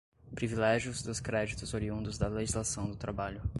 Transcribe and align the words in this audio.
privilégios 0.33 1.03
dos 1.03 1.19
créditos 1.19 1.75
oriundos 1.75 2.17
da 2.17 2.27
legislação 2.27 2.89
do 2.89 2.95
trabalho 2.95 3.39